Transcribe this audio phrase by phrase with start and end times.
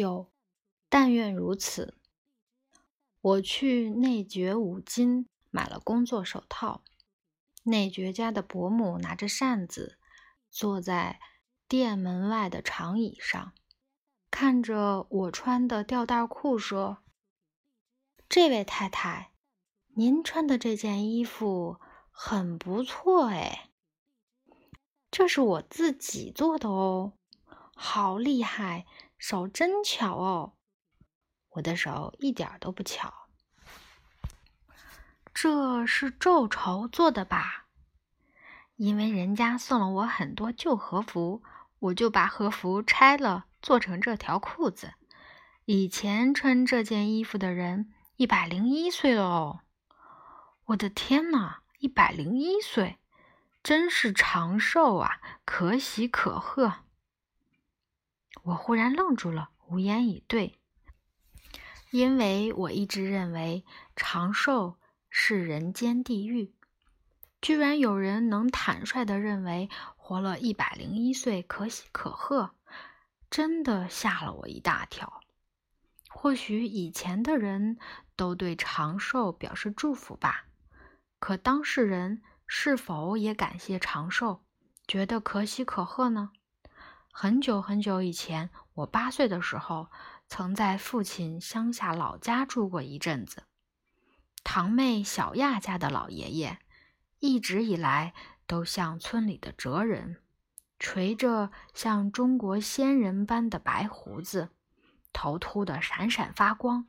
[0.00, 0.32] 九，
[0.88, 1.98] 但愿如此。
[3.20, 6.82] 我去内爵五金买了工作手套。
[7.64, 9.98] 内爵家的伯母拿着扇子，
[10.50, 11.20] 坐在
[11.68, 13.52] 店门外的长椅上，
[14.30, 17.02] 看着我穿的吊带裤，说
[18.26, 19.34] ：“这位太太，
[19.94, 21.78] 您穿的这件衣服
[22.10, 23.68] 很不错哎，
[25.10, 27.12] 这是我自己做的哦，
[27.74, 28.86] 好厉害，
[29.20, 30.54] 手真巧哦。”
[31.54, 33.28] 我的手一点都不巧。
[35.32, 37.66] 这是皱绸做的吧？
[38.76, 41.42] 因为人家送了我很多旧和服，
[41.78, 44.94] 我就把和服拆了，做成这条裤子。
[45.66, 49.60] 以前穿这件衣服的人一百零一岁了哦！
[50.66, 52.98] 我的天哪，一百零一岁，
[53.62, 56.84] 真是长寿啊，可喜可贺！
[58.42, 60.58] 我忽然愣住了，无言以对。
[61.90, 63.64] 因为我一直认为
[63.96, 64.76] 长寿
[65.08, 66.54] 是人间地狱，
[67.40, 72.50] 居然有人能坦率地认为活了一百零一岁可喜可贺，
[73.28, 75.20] 真的吓了我一大跳。
[76.08, 77.78] 或许以前的人
[78.14, 80.44] 都对长寿表示祝福吧，
[81.18, 84.42] 可当事人是否也感谢长寿，
[84.86, 86.30] 觉得可喜可贺呢？
[87.22, 89.88] 很久很久以前，我八岁的时候。
[90.26, 93.42] 曾在父亲乡下老家住过一阵子。
[94.42, 96.56] 堂妹小亚家的老爷爷，
[97.18, 98.14] 一直以来
[98.46, 100.16] 都像村里的哲人，
[100.78, 104.48] 垂着像中国仙人般的白胡子，
[105.12, 106.86] 头秃得闪闪发光。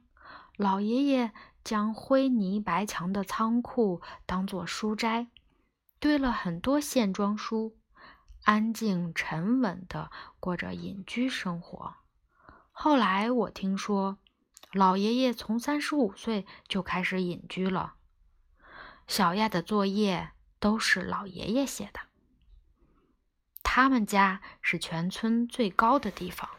[0.56, 5.28] 老爷爷将灰泥白墙的仓库当作书斋，
[6.00, 7.76] 堆了很多线装书，
[8.44, 11.95] 安静沉稳地过着隐居生活。
[12.72, 14.17] 后来我听说，
[14.73, 17.95] 老爷爷从三十五岁就开始隐居了。
[19.08, 22.00] 小亚的作业都是老爷爷写的。
[23.63, 26.50] 他们家是全村最高的地方，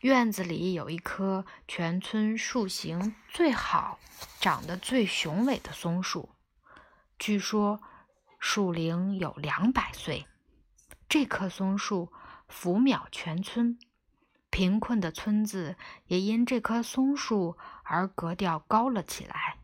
[0.00, 3.98] 院子里有一棵全村树形最好、
[4.40, 6.30] 长得最雄伟的松树，
[7.18, 7.80] 据说
[8.38, 10.26] 树龄有两百岁。
[11.08, 12.12] 这棵松树
[12.48, 13.78] 俯瞰全村。
[14.50, 15.76] 贫困的村子
[16.06, 19.58] 也因这棵松树而格调高了起来。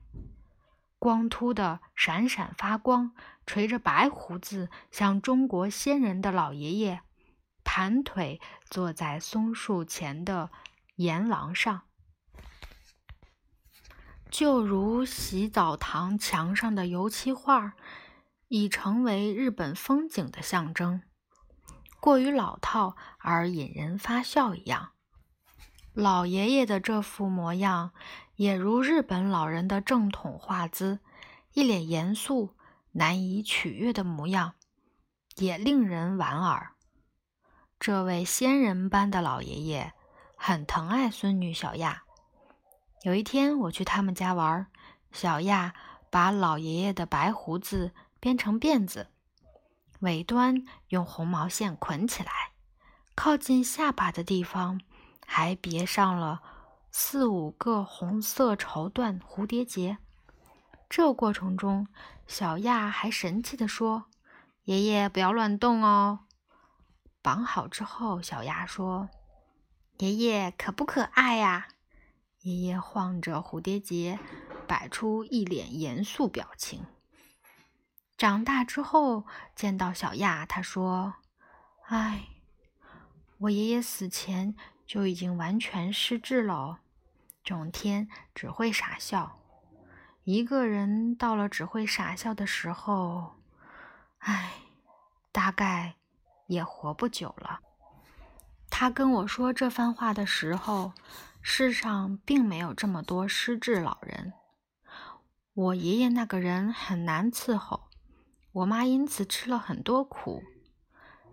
[0.98, 3.12] 光秃的、闪闪发光、
[3.46, 7.02] 垂着白胡子、像中国仙人的老爷爷，
[7.62, 10.50] 盘腿坐在松树前的
[10.96, 11.82] 岩廊上，
[14.28, 17.74] 就如洗澡堂墙上的油漆画，
[18.48, 21.02] 已成为日本风景的象征。
[22.00, 24.92] 过于老套而引人发笑一样，
[25.92, 27.92] 老爷爷的这副模样
[28.36, 31.00] 也如日本老人的正统画姿，
[31.52, 32.54] 一脸严肃、
[32.92, 34.54] 难以取悦的模样，
[35.36, 36.72] 也令人莞尔。
[37.78, 39.92] 这位仙人般的老爷爷
[40.36, 42.04] 很疼爱孙女小亚。
[43.02, 44.66] 有一天我去他们家玩，
[45.12, 45.74] 小亚
[46.10, 49.08] 把老爷爷的白胡子编成辫子。
[50.00, 52.52] 尾端用红毛线捆起来，
[53.14, 54.80] 靠近下巴的地方
[55.26, 56.42] 还别上了
[56.90, 59.98] 四五个红色绸缎蝴蝶结。
[60.88, 61.86] 这过程中，
[62.26, 64.06] 小亚还神气地说
[64.64, 66.20] ：“爷爷不要乱动哦。”
[67.22, 69.08] 绑好之后，小亚说
[69.98, 71.68] ：“爷爷可不可爱呀？”
[72.40, 74.18] 爷爷晃着蝴蝶结，
[74.66, 76.86] 摆出一脸严肃表情。
[78.20, 79.24] 长大之后
[79.56, 81.14] 见到小亚，他说
[81.88, 82.26] ：“哎，
[83.38, 84.54] 我爷爷死前
[84.86, 86.80] 就已经完全失智了，
[87.42, 89.38] 整天只会傻笑。
[90.24, 93.36] 一个人到了只会傻笑的时候，
[94.18, 94.52] 哎，
[95.32, 95.94] 大概
[96.46, 97.60] 也活不久了。”
[98.68, 100.92] 他跟我说这番话的时候，
[101.40, 104.34] 世上并没有这么多失智老人。
[105.54, 107.88] 我爷爷那个人很难伺候。
[108.52, 110.42] 我妈因此吃了很多苦，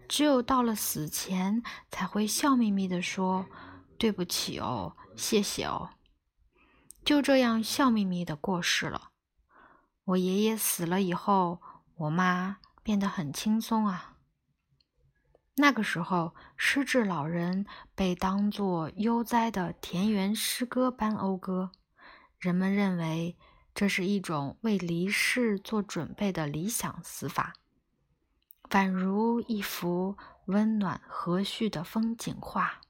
[0.08, 3.48] 只有到了死前才会笑眯眯地说
[3.98, 5.90] ：“对不起哦，谢谢哦。”
[7.04, 9.10] 就这样笑眯眯地过世了。
[10.06, 11.60] 我爷爷死了以后，
[11.96, 14.18] 我妈变得很轻松啊。
[15.56, 17.66] 那个时候，失智老人
[17.96, 21.72] 被当作悠哉的田园诗歌般讴歌，
[22.38, 23.36] 人们认为。
[23.78, 27.54] 这是一种为离世做准备的理想死法，
[28.72, 32.82] 宛如一幅温暖和煦的风景画。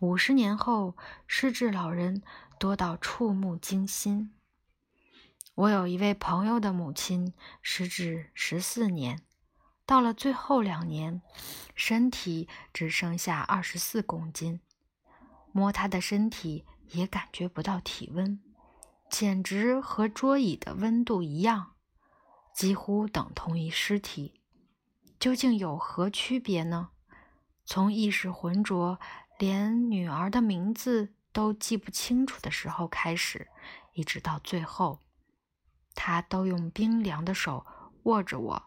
[0.00, 0.96] 五十年后，
[1.28, 2.24] 失智老人
[2.58, 4.34] 多到触目惊心。
[5.54, 9.22] 我有一位朋友的母亲失智十四年，
[9.86, 11.22] 到了最后两年，
[11.76, 14.60] 身体只剩下二十四公斤，
[15.52, 18.42] 摸她的身体也感觉不到体温，
[19.08, 21.74] 简直和桌椅的温度一样，
[22.52, 24.40] 几乎等同于尸体。
[25.18, 26.90] 究竟有何区别呢？
[27.64, 28.98] 从意识浑浊，
[29.38, 33.48] 连女儿的名字都记不清楚的时候开始，
[33.94, 35.00] 一直到最后，
[35.94, 37.64] 他都用冰凉的手
[38.02, 38.62] 握着我，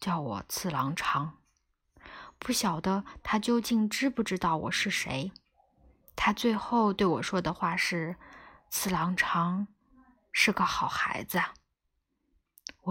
[0.00, 1.38] 叫我次郎长。
[2.38, 5.30] 不晓得他究竟知不知道我是谁。
[6.16, 8.16] 他最后对我说的话是
[8.68, 9.68] ：“次郎长
[10.34, 11.40] 是个好孩子。”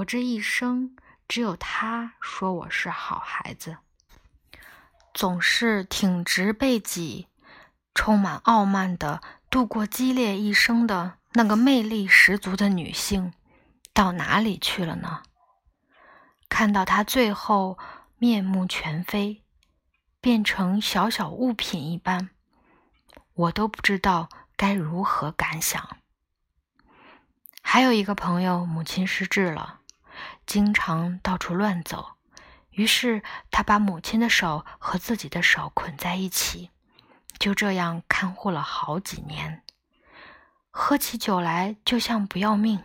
[0.01, 0.95] 我这一生。
[1.25, 3.77] 只有他说我是好孩子，
[5.13, 7.27] 总是挺直背脊、
[7.95, 13.33] 充满傲慢的度过激烈一生的那个魅力十足的女性，
[13.93, 15.23] 到哪里去了呢？
[16.49, 17.79] 看到她最后
[18.17, 19.41] 面目全非，
[20.19, 22.29] 变成小小物品一般，
[23.33, 25.97] 我都不知道该如何感想。
[27.65, 29.79] 还有一个朋友，母亲失智了。
[30.45, 32.17] 经常到处乱走，
[32.69, 36.69] 于是他把母亲的手和自己的手捆在一起，
[37.39, 39.63] 就这样看护了好几年。
[40.69, 42.83] 喝起酒来就像不要命。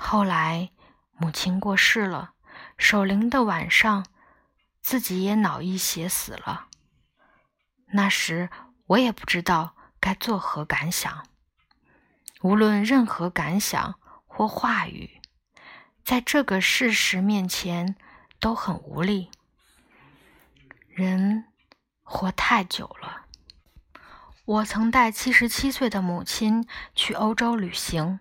[0.00, 0.70] 后来
[1.12, 2.32] 母亲过世了，
[2.76, 4.06] 守灵的晚上，
[4.80, 6.66] 自己也脑溢血死了。
[7.92, 8.50] 那时
[8.86, 11.27] 我也不知道该作何感想，
[12.42, 13.94] 无论任何感想
[14.26, 15.20] 或话语。
[16.04, 17.96] 在这个事实面前，
[18.40, 19.30] 都很无力。
[20.88, 21.44] 人
[22.02, 23.26] 活太久了。
[24.44, 28.18] 我曾带七十七岁的母亲去欧洲旅行，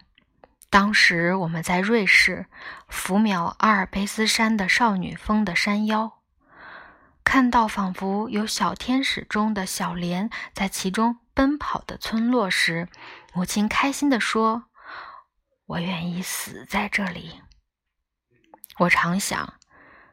[0.70, 2.48] 当时我们在瑞士
[2.90, 6.20] 俯瞰阿尔卑斯山的少女峰的山腰，
[7.24, 12.90] 看到仿佛有小天使中的小莲在其中奔跑的村落时，
[13.38, 14.64] 母亲开心地说
[15.68, 17.40] ：“我愿意死在这里。”
[18.80, 19.60] 我常想，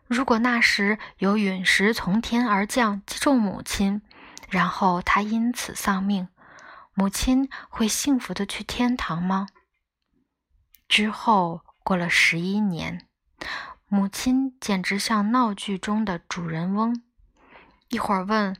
[0.06, 4.02] 如果那时有陨石从天而降击中母亲，
[4.50, 6.28] 然后她因此丧命，
[6.92, 9.46] 母亲会幸福的去天堂吗？
[10.86, 13.08] 之后过了十一年，
[13.86, 17.02] 母亲简直像闹剧中的主人翁，
[17.88, 18.54] 一会儿问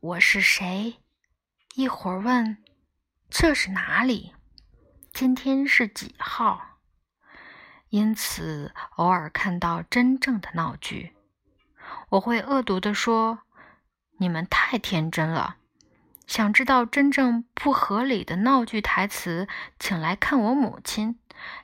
[0.00, 0.98] 我是谁，
[1.76, 2.58] 一会儿问
[3.30, 4.34] 这是哪里，
[5.12, 6.78] 今天是几号。
[7.88, 11.14] 因此，偶尔看到真正的闹剧，
[12.10, 13.42] 我会恶毒地说
[14.18, 15.58] ：“你们太天真了。”
[16.26, 19.48] 想知道真正不合理的闹剧台词，
[19.78, 21.18] 请来看我母亲。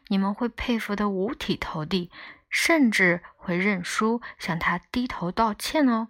[0.07, 2.11] 你们会佩服得五体投地，
[2.49, 6.09] 甚至会认输，向她低头道歉哦。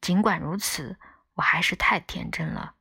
[0.00, 0.98] 尽管如此，
[1.34, 2.74] 我还是太天真了。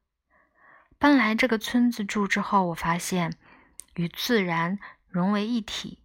[0.99, 3.37] 搬来这个村子住之后，我发现
[3.95, 4.77] 与自然。
[5.11, 6.03] 融为一体，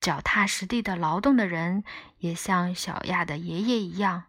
[0.00, 1.84] 脚踏实地的劳动的人，
[2.18, 4.24] 也像小亚的爷爷一样，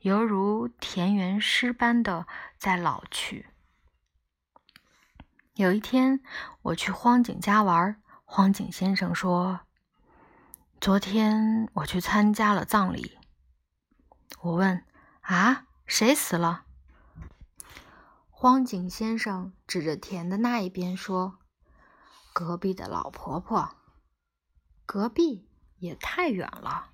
[0.00, 2.26] 犹如田园诗般的
[2.58, 3.46] 在老去。
[5.54, 6.20] 有一天，
[6.60, 9.60] 我去荒井家玩，荒井先生说
[10.82, 13.16] ：“昨天我去参加了葬礼。”
[14.42, 14.84] 我问
[15.22, 16.66] ：“啊，谁死了？”
[18.44, 21.38] 荒井先生指着田的那一边说。
[22.34, 23.74] 隔壁的老婆婆，
[24.84, 25.48] 隔壁
[25.78, 26.90] 也太远了。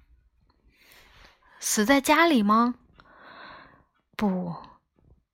[1.58, 2.76] 死在家里吗？
[4.16, 4.54] 不，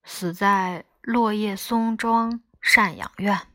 [0.05, 3.49] 死在落叶松庄赡养院。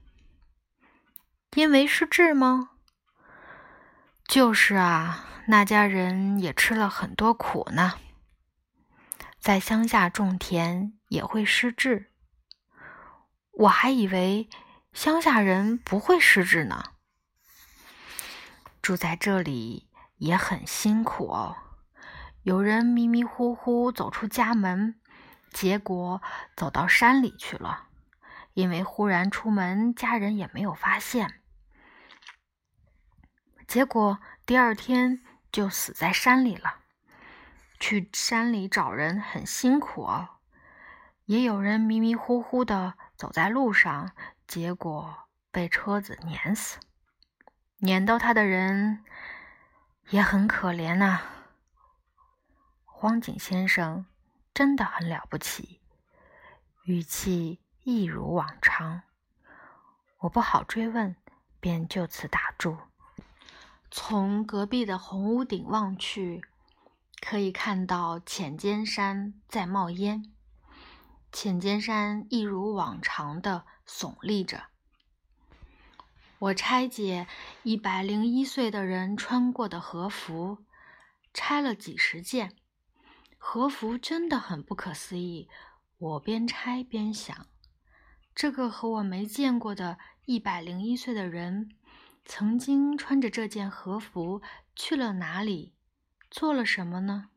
[1.55, 2.69] 因为失智吗？
[4.27, 7.93] 就是啊，那家人也吃了很多苦呢。
[9.39, 12.10] 在乡下种田也会失智，
[13.51, 14.49] 我还以为。
[14.93, 16.83] 乡下人不会失智呢。
[18.81, 21.55] 住在这里也很辛苦哦。
[22.43, 24.99] 有人迷迷糊糊走出家门，
[25.49, 26.21] 结果
[26.57, 27.87] 走到山里去了，
[28.53, 31.41] 因为忽然出门，家人也没有发现。
[33.65, 36.79] 结果第二天就死在山里了。
[37.79, 40.27] 去山里找人很辛苦哦。
[41.25, 44.13] 也有人迷迷糊糊的走在路上。
[44.47, 46.79] 结果被车子碾死，
[47.77, 49.05] 碾到他的人
[50.09, 51.21] 也很可怜呐。
[52.83, 54.07] 荒井先生
[54.55, 55.79] 真的很了不起，
[56.85, 59.03] 语气一如往常。
[60.21, 61.15] 我不好追问，
[61.59, 62.75] 便就此打住。
[63.91, 66.43] 从隔壁的红屋顶望去，
[67.21, 70.33] 可以看到浅间山在冒烟。
[71.31, 74.65] 浅间山一如往常的耸立着。
[76.39, 77.27] 我拆解
[77.63, 80.59] 一百零一岁的人穿过的和服，
[81.33, 82.55] 拆了几十件。
[83.37, 85.49] 和服真的很不可思议。
[85.97, 87.47] 我边拆边想，
[88.35, 89.97] 这个和我没见过的。
[90.25, 91.71] 一百零一岁的人
[92.23, 94.41] 曾经穿着这件和服
[94.75, 95.73] 去了哪里？
[96.29, 97.29] 做了什么呢？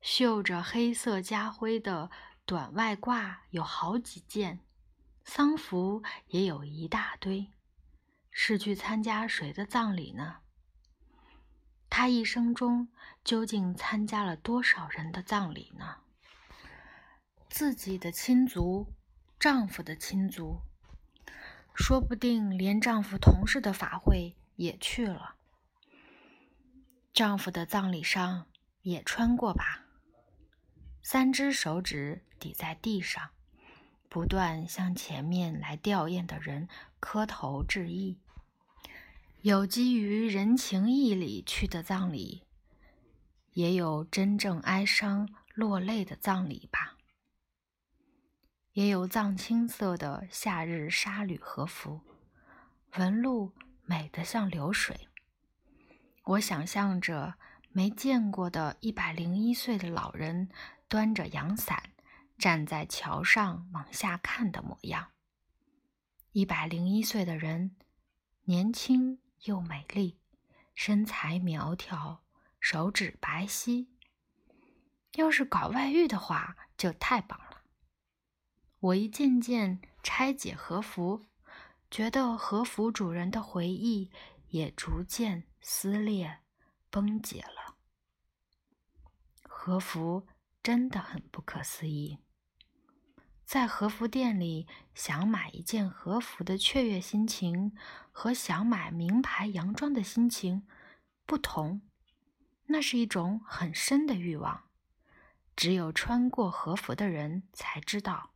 [0.00, 2.10] 绣着黑色家徽的
[2.48, 4.60] 短外褂有好几件，
[5.22, 7.52] 丧服也有一大堆。
[8.30, 10.36] 是去参加谁的葬礼呢？
[11.90, 12.88] 他一生中
[13.22, 15.96] 究竟参加了多少人的葬礼呢？
[17.50, 18.94] 自己的亲族，
[19.38, 20.62] 丈夫的亲族。
[21.74, 25.34] 说不定连丈夫同事的法会也去了，
[27.12, 28.46] 丈夫的葬礼上
[28.80, 29.84] 也穿过吧。
[31.02, 33.30] 三只手指抵在地上，
[34.08, 36.68] 不断向前面来吊唁的人
[37.00, 38.18] 磕头致意。
[39.42, 42.42] 有基于人情义理去的葬礼，
[43.52, 46.96] 也有真正哀伤落泪的葬礼吧。
[48.72, 52.00] 也有藏青色的夏日纱缕和服，
[52.96, 53.52] 纹路
[53.84, 55.08] 美得像流水。
[56.24, 57.34] 我想象着
[57.70, 60.48] 没见过的一百零一岁的老人
[60.88, 61.92] 端着阳伞
[62.38, 65.12] 站在桥上往下看的模样。
[66.32, 67.76] 一百零一岁的人，
[68.44, 70.18] 年轻又美丽，
[70.74, 72.24] 身材苗条，
[72.58, 73.88] 手指白皙。
[75.14, 77.62] 要是搞外遇的话，就太棒了。
[78.80, 81.26] 我一件件拆解和服，
[81.90, 84.10] 觉得和服主人的回忆
[84.48, 86.38] 也逐渐撕裂、
[86.88, 87.76] 崩解了。
[89.42, 90.26] 和服
[90.68, 92.18] 真的很不可思议。
[93.42, 97.74] 在和服店里想买一件和服的雀跃心情，
[98.12, 100.66] 和想买名牌洋装的心情
[101.24, 101.80] 不同。
[102.66, 104.64] 那是一种很深的欲望，
[105.56, 108.34] 只有穿过和服的人才知道。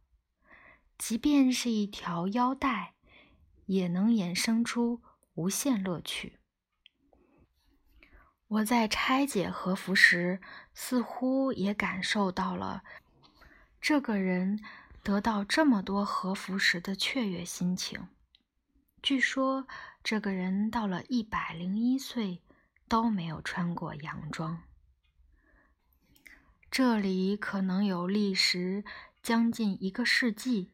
[0.96, 2.94] 即便是一条腰带，
[3.66, 5.02] 也能衍生出
[5.34, 6.38] 无限乐趣。
[8.52, 10.38] 我在拆解和服时，
[10.74, 12.82] 似乎也感受到了
[13.80, 14.60] 这个人
[15.02, 18.08] 得到这么多和服时的雀跃心情。
[19.00, 19.66] 据说，
[20.04, 22.42] 这个人到了一百零一岁
[22.88, 24.62] 都没有穿过洋装。
[26.70, 28.84] 这里可能有历时
[29.22, 30.72] 将近一个世纪。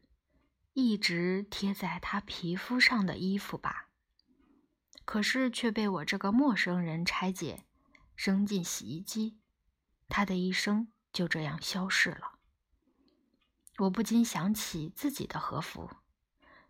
[0.74, 3.88] 一直贴在他皮肤上的衣服吧，
[5.04, 7.64] 可是却被我这个陌生人拆解，
[8.18, 9.38] 扔进洗衣机，
[10.08, 12.40] 他的一生就这样消逝了。
[13.76, 15.88] 我不禁想起自己的和服，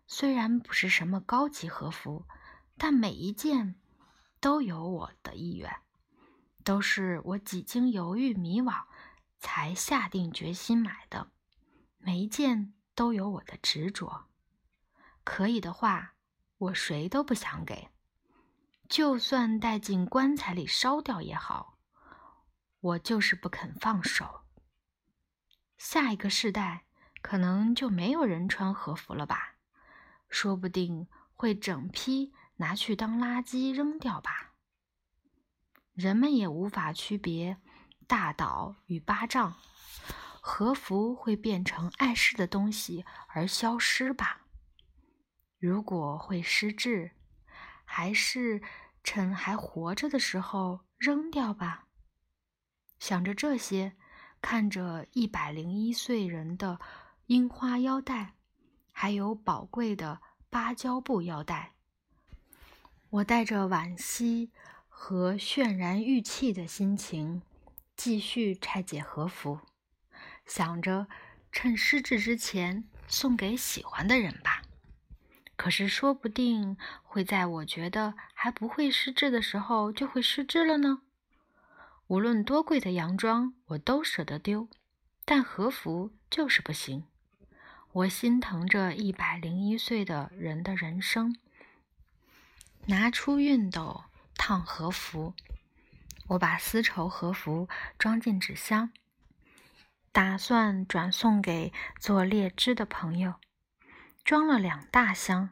[0.05, 2.27] 虽然不是什么高级和服，
[2.77, 3.81] 但每一件
[4.39, 5.81] 都有我的意愿，
[6.63, 8.83] 都是我几经犹豫迷惘
[9.39, 11.31] 才下定决心买的，
[11.97, 12.75] 每一件。
[12.95, 14.27] 都有我的执着，
[15.23, 16.15] 可以的话，
[16.57, 17.87] 我谁都不想给，
[18.89, 21.77] 就算带进棺材里烧掉也好，
[22.79, 24.41] 我就是不肯放手。
[25.77, 26.85] 下一个世代
[27.21, 29.57] 可能就没有人穿和服了吧？
[30.27, 34.53] 说不定会整批拿去当垃圾扔掉吧？
[35.93, 37.57] 人们也无法区别
[38.07, 39.55] 大岛与巴掌。
[40.41, 44.41] 和服会变成碍事的东西而消失吧？
[45.59, 47.11] 如果会失智，
[47.91, 48.61] 还是
[49.03, 51.87] 趁还活着的时候扔掉吧。
[52.99, 53.93] 想着这些，
[54.43, 56.79] 看着一百零一岁人的
[57.25, 58.35] 樱花腰带，
[58.91, 61.73] 还有宝贵的芭蕉布腰带，
[63.09, 64.51] 我带着惋惜
[64.87, 67.41] 和渲然欲泣的心情，
[67.97, 69.61] 继续拆解和服。
[70.45, 71.07] 想着
[71.51, 74.61] 趁失智之前送给喜欢的人吧，
[75.59, 81.01] 可是说不定会在我觉得还不会失智的时候就会失智了呢。
[82.07, 84.69] 无论多贵的洋装，我都舍得丢，
[85.25, 87.03] 但和服就是不行。
[87.91, 91.35] 我心疼这一百零一岁的人的人生。
[92.85, 95.33] 拿出熨斗烫和服，
[96.29, 98.93] 我把丝绸和服装进纸箱。
[100.13, 103.35] 打算转送给做列支的朋友，
[104.23, 105.49] 装了两大箱，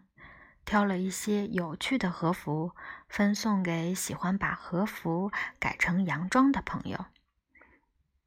[0.65, 2.73] 挑了一些有趣的和服，
[3.07, 7.05] 分送给喜欢把和服改成洋装的朋友。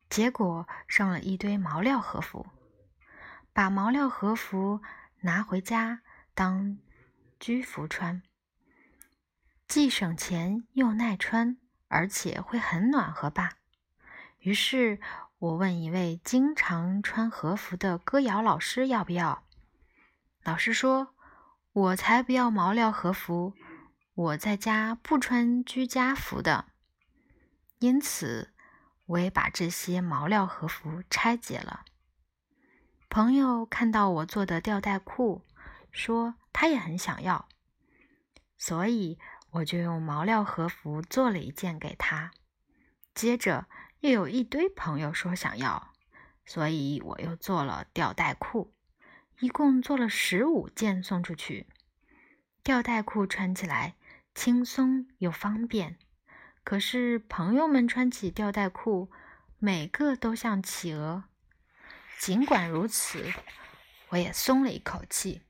[0.09, 2.47] 结果剩了一堆毛料和服，
[3.53, 4.83] 把毛料和服
[5.21, 6.01] 拿回家
[6.35, 6.79] 当
[7.39, 8.23] 居服穿，
[9.69, 13.53] 既省钱又耐穿，而且会很暖和吧。
[14.41, 14.99] 于是
[15.39, 19.45] 我问一位经常穿和服的歌谣老师要不要。
[20.43, 21.15] 老师说
[21.73, 23.55] ：“我才不要毛料和服，
[24.15, 26.67] 我在家不穿居家服的。”
[27.79, 28.53] 因此，
[29.07, 31.85] 我也把这些毛料和服拆解了。
[33.09, 35.45] 朋友看到我做的吊带裤，
[35.91, 37.49] 说他也很想要，
[38.59, 39.19] 所以
[39.51, 42.31] 我就用毛料和服做了一件给他。
[43.15, 43.67] 接着。
[44.01, 45.93] 又有一堆朋友说想要，
[46.47, 48.73] 所以我又做了吊带裤，
[49.41, 51.67] 一共做了十五件送出去。
[52.63, 53.97] 吊带裤穿起来
[54.35, 55.99] 轻松又方便，
[56.63, 59.11] 可是朋友们穿起吊带裤，
[59.59, 61.25] 每个都像企鹅。
[62.19, 63.33] 尽管如此，
[64.11, 65.43] 我也松了一口气，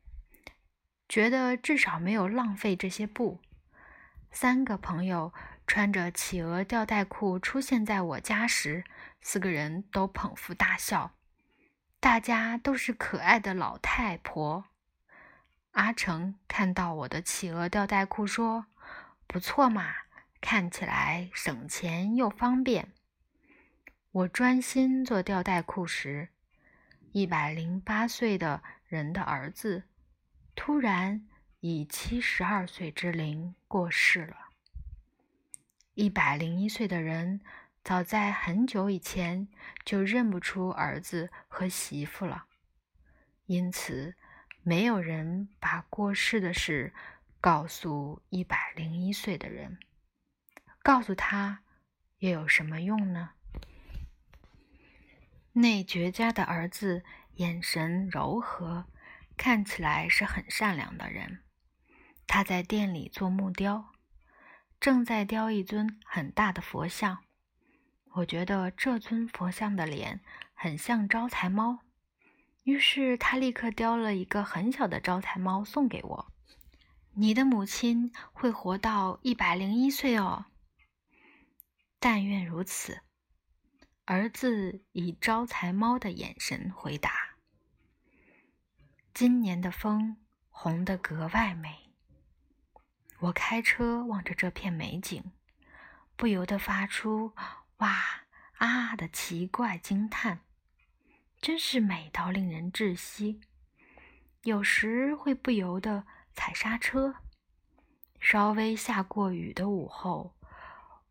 [1.09, 3.41] 觉得至少没有浪费这些布。
[4.31, 5.33] 三个朋友。
[5.67, 8.83] 穿着企鹅吊带裤出现在我家时，
[9.21, 11.13] 四个人都捧腹大笑。
[12.01, 14.65] 大家都是可爱的老太婆。
[15.73, 18.65] 阿成看到我的企鹅吊带裤，说
[19.29, 19.95] ：“不错嘛，
[20.41, 22.91] 看起来省钱又方便。”
[24.13, 26.31] 我专心做吊带裤时，
[27.13, 29.85] 一百零八岁的人的儿子
[30.57, 31.29] 突然
[31.61, 34.37] 以七十二岁之龄过世了。
[35.95, 37.41] 一百零一岁的人，
[37.83, 39.49] 早在很久以前
[39.85, 42.45] 就认不出儿子和媳妇了，
[43.47, 44.15] 因此
[44.63, 46.93] 没有人把过世的事
[47.41, 49.79] 告诉一百零一岁的人。
[50.83, 51.63] 告诉他
[52.19, 53.31] 又有什么用呢？
[55.53, 57.03] 那绝佳的儿子
[57.35, 58.87] 眼神柔和，
[59.37, 61.43] 看起来是很善良的人。
[62.27, 63.93] 他在店里做木雕。
[64.79, 67.23] 正在雕一尊很大的佛像，
[68.15, 70.21] 我觉得这尊佛像的脸
[70.53, 71.79] 很像招财猫，
[72.65, 76.33] 于是他立刻雕了一个很小的招财猫送给我。
[77.13, 80.47] 你的母亲会活到一百零一岁哦，
[81.99, 83.01] 但愿如此。
[84.07, 87.37] 儿子以招财猫的眼神回答
[89.15, 90.17] ：“今年的风
[90.49, 91.93] 红得格外美。”
[93.21, 95.31] 我开车望着这片美景，
[96.17, 97.33] 不由得发出
[97.81, 98.23] “哇
[98.57, 100.41] 啊”的奇怪惊叹，
[101.41, 103.43] 真是美到令人窒息。
[104.45, 107.17] 有时会不由得踩刹车。
[108.19, 110.35] 稍微下过雨的午后，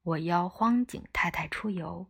[0.03, 2.07] 我邀荒井太太出游。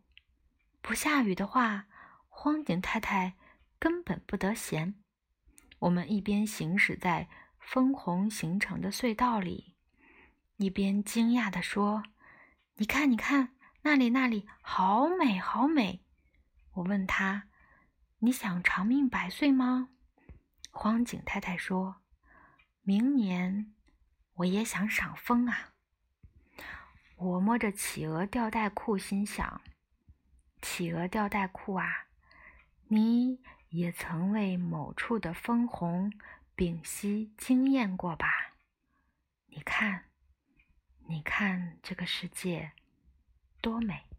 [0.82, 1.86] 不下雨的话，
[2.28, 3.36] 荒井太太
[3.78, 4.94] 根本不得闲。
[5.78, 9.74] 我们一边行驶在枫红形成的隧道里。
[10.56, 12.02] 一边惊讶地说
[12.76, 16.04] ：“你看，你看，那里，那里，好美，好美！”
[16.74, 17.48] 我问他
[18.20, 19.88] ：“你想长命百岁吗？”
[20.70, 22.02] 荒井太太说
[22.82, 23.74] ：“明年
[24.34, 25.72] 我也想赏枫啊。”
[27.16, 29.60] 我摸着企鹅吊带裤，心想
[30.62, 32.06] ：“企鹅吊带裤啊，
[32.88, 33.40] 你
[33.70, 36.12] 也曾为某处的枫红
[36.54, 38.54] 屏息惊艳过吧？
[39.46, 40.04] 你看。”
[41.08, 42.70] 你看这个世界
[43.60, 44.09] 多美！